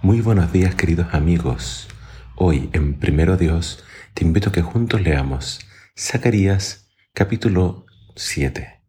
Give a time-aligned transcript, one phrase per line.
[0.00, 1.88] Muy buenos días queridos amigos.
[2.36, 3.82] Hoy en Primero Dios
[4.14, 5.58] te invito a que juntos leamos
[5.98, 8.80] Zacarías capítulo 7.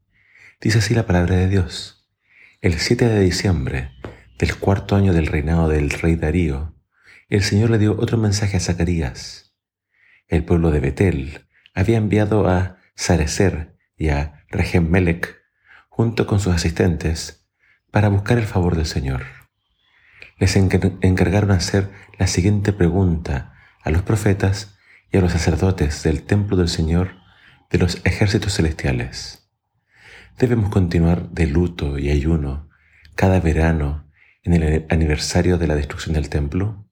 [0.61, 2.07] Dice así la palabra de Dios.
[2.61, 3.89] El 7 de diciembre
[4.37, 6.76] del cuarto año del reinado del rey Darío,
[7.28, 9.55] el Señor le dio otro mensaje a Zacarías.
[10.28, 15.41] El pueblo de Betel había enviado a Sarecer y a Regemmelech
[15.89, 17.48] junto con sus asistentes
[17.89, 19.38] para buscar el favor del Señor
[20.40, 23.53] les encargaron hacer la siguiente pregunta
[23.84, 24.77] a los profetas
[25.12, 27.15] y a los sacerdotes del templo del Señor
[27.70, 29.49] de los ejércitos celestiales.
[30.38, 32.70] Debemos continuar de luto y ayuno
[33.15, 34.09] cada verano
[34.43, 36.90] en el aniversario de la destrucción del templo,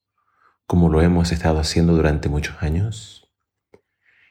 [0.66, 3.32] como lo hemos estado haciendo durante muchos años.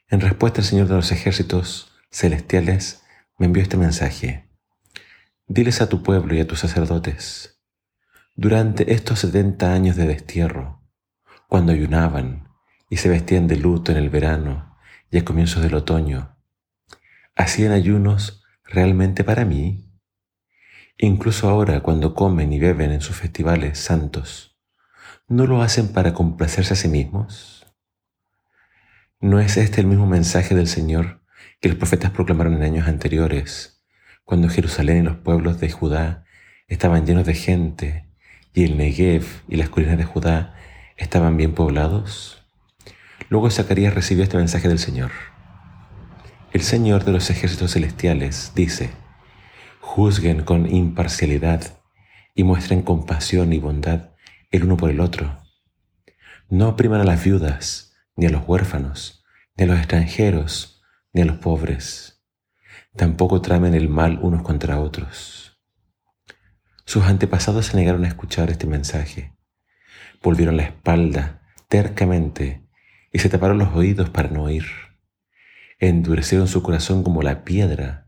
[0.08, 3.02] En respuesta, el Señor de los ejércitos celestiales
[3.40, 4.48] me envió este mensaje.
[5.48, 7.57] Diles a tu pueblo y a tus sacerdotes,
[8.40, 10.84] durante estos setenta años de destierro,
[11.48, 12.48] cuando ayunaban
[12.88, 14.78] y se vestían de luto en el verano
[15.10, 16.38] y a comienzos del otoño,
[17.36, 19.92] hacían ayunos realmente para mí.
[21.00, 24.60] Incluso ahora cuando comen y beben en sus festivales santos,
[25.28, 27.66] ¿no lo hacen para complacerse a sí mismos?
[29.20, 31.24] ¿No es este el mismo mensaje del Señor
[31.60, 33.84] que los profetas proclamaron en años anteriores,
[34.26, 36.24] cuando Jerusalén y los pueblos de Judá
[36.68, 38.07] estaban llenos de gente
[38.54, 40.56] y el Negev y las colinas de Judá
[40.98, 42.44] estaban bien poblados?
[43.30, 45.12] Luego Zacarías recibió este mensaje del Señor.
[46.54, 48.92] El Señor de los ejércitos celestiales dice,
[49.80, 51.80] juzguen con imparcialidad
[52.34, 54.12] y muestren compasión y bondad
[54.52, 55.42] el uno por el otro.
[56.50, 60.82] No opriman a las viudas, ni a los huérfanos, ni a los extranjeros,
[61.14, 62.24] ni a los pobres.
[62.96, 65.47] Tampoco tramen el mal unos contra otros.
[66.88, 69.34] Sus antepasados se negaron a escuchar este mensaje.
[70.24, 72.66] Volvieron la espalda tercamente
[73.12, 74.64] y se taparon los oídos para no oír.
[75.80, 78.08] Endurecieron su corazón como la piedra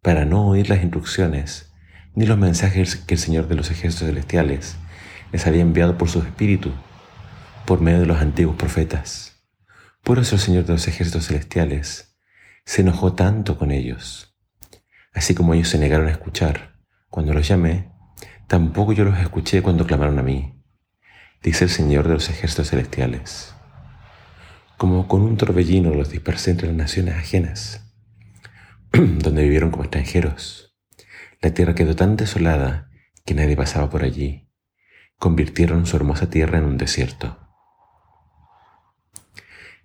[0.00, 1.72] para no oír las instrucciones
[2.14, 4.76] ni los mensajes que el Señor de los ejércitos celestiales
[5.32, 6.70] les había enviado por su espíritu,
[7.66, 9.44] por medio de los antiguos profetas.
[10.04, 12.16] Por eso el Señor de los ejércitos celestiales
[12.64, 14.36] se enojó tanto con ellos.
[15.12, 16.76] Así como ellos se negaron a escuchar,
[17.10, 17.92] cuando los llamé,
[18.46, 20.62] Tampoco yo los escuché cuando clamaron a mí,
[21.42, 23.54] dice el Señor de los ejércitos celestiales.
[24.76, 27.94] Como con un torbellino los dispersé entre las naciones ajenas,
[28.92, 30.76] donde vivieron como extranjeros.
[31.40, 32.90] La tierra quedó tan desolada
[33.24, 34.50] que nadie pasaba por allí.
[35.18, 37.38] Convirtieron su hermosa tierra en un desierto.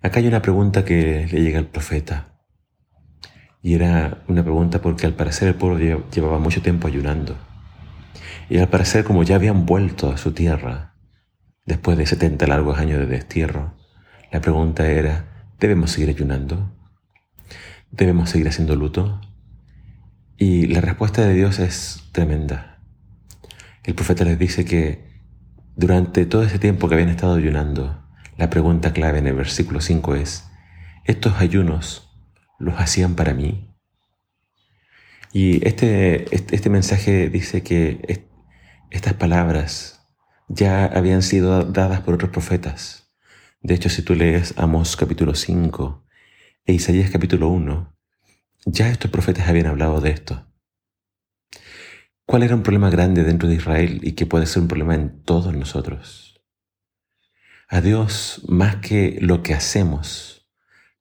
[0.02, 2.42] Acá hay una pregunta que le llega al profeta.
[3.62, 7.49] Y era una pregunta porque al parecer el pueblo llevaba mucho tiempo ayunando
[8.50, 10.96] y al parecer como ya habían vuelto a su tierra,
[11.66, 13.76] después de 70 largos años de destierro,
[14.32, 16.76] la pregunta era, ¿debemos seguir ayunando?
[17.92, 19.20] ¿Debemos seguir haciendo luto?
[20.36, 22.82] Y la respuesta de Dios es tremenda.
[23.84, 25.08] El profeta les dice que
[25.76, 28.04] durante todo ese tiempo que habían estado ayunando,
[28.36, 30.44] la pregunta clave en el versículo 5 es,
[31.04, 32.10] ¿estos ayunos
[32.58, 33.76] los hacían para mí?
[35.32, 38.26] Y este, este, este mensaje dice que
[38.90, 40.06] estas palabras
[40.48, 43.12] ya habían sido dadas por otros profetas.
[43.62, 46.04] De hecho, si tú lees Amos capítulo 5
[46.66, 47.96] e Isaías capítulo 1,
[48.66, 50.46] ya estos profetas habían hablado de esto.
[52.26, 55.22] ¿Cuál era un problema grande dentro de Israel y que puede ser un problema en
[55.22, 56.40] todos nosotros?
[57.68, 60.50] A Dios, más que lo que hacemos,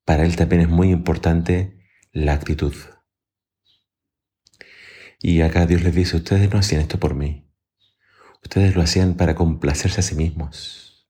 [0.05, 1.79] para Él también es muy importante
[2.11, 2.73] la actitud.
[5.19, 7.48] Y acá Dios les dice, ustedes no hacían esto por mí.
[8.41, 11.09] Ustedes lo hacían para complacerse a sí mismos.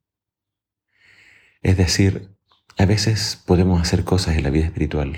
[1.62, 2.36] Es decir,
[2.78, 5.18] a veces podemos hacer cosas en la vida espiritual,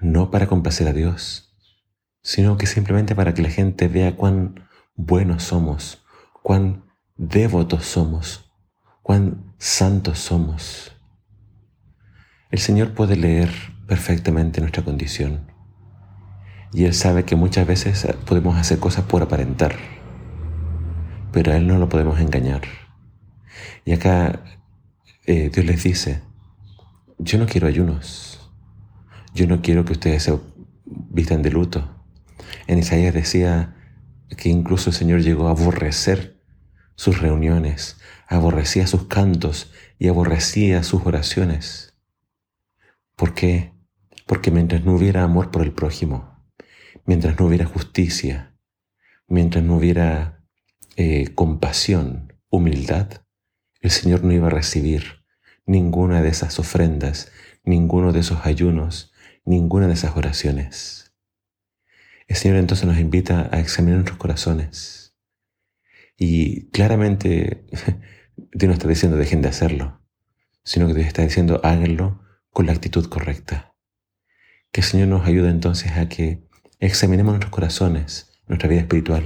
[0.00, 1.56] no para complacer a Dios,
[2.22, 6.04] sino que simplemente para que la gente vea cuán buenos somos,
[6.42, 6.84] cuán
[7.16, 8.50] devotos somos,
[9.02, 10.92] cuán santos somos.
[12.50, 13.50] El Señor puede leer
[13.86, 15.50] perfectamente nuestra condición
[16.72, 19.97] y Él sabe que muchas veces podemos hacer cosas por aparentar
[21.32, 22.62] pero a Él no lo podemos engañar.
[23.84, 24.42] Y acá
[25.26, 26.22] eh, Dios les dice,
[27.18, 28.50] yo no quiero ayunos,
[29.34, 30.38] yo no quiero que ustedes se
[30.84, 32.02] vistan de luto.
[32.66, 33.74] En Isaías decía
[34.36, 36.40] que incluso el Señor llegó a aborrecer
[36.94, 41.96] sus reuniones, aborrecía sus cantos y aborrecía sus oraciones.
[43.16, 43.72] ¿Por qué?
[44.26, 46.38] Porque mientras no hubiera amor por el prójimo,
[47.04, 48.54] mientras no hubiera justicia,
[49.26, 50.37] mientras no hubiera
[51.00, 53.22] eh, compasión, humildad,
[53.80, 55.24] el Señor no iba a recibir
[55.64, 57.30] ninguna de esas ofrendas,
[57.62, 59.12] ninguno de esos ayunos,
[59.44, 61.14] ninguna de esas oraciones.
[62.26, 65.14] El Señor entonces nos invita a examinar nuestros corazones.
[66.16, 67.64] Y claramente
[68.36, 70.02] Dios no está diciendo dejen de hacerlo,
[70.64, 73.76] sino que Dios está diciendo háganlo con la actitud correcta.
[74.72, 76.42] Que el Señor nos ayude entonces a que
[76.80, 79.24] examinemos nuestros corazones, nuestra vida espiritual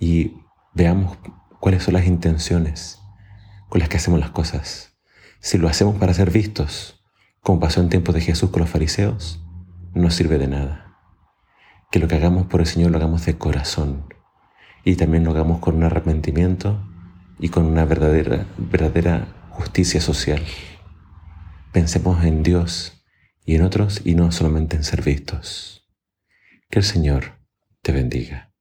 [0.00, 0.41] y
[0.74, 1.18] veamos
[1.60, 3.00] cuáles son las intenciones
[3.68, 4.98] con las que hacemos las cosas.
[5.40, 7.02] Si lo hacemos para ser vistos,
[7.40, 9.44] como pasó en tiempos de Jesús con los fariseos,
[9.94, 10.98] no sirve de nada.
[11.90, 14.12] Que lo que hagamos por el Señor lo hagamos de corazón
[14.84, 16.82] y también lo hagamos con un arrepentimiento
[17.38, 20.42] y con una verdadera, verdadera justicia social.
[21.72, 23.04] Pensemos en Dios
[23.44, 25.88] y en otros y no solamente en ser vistos.
[26.70, 27.40] Que el Señor
[27.82, 28.51] te bendiga.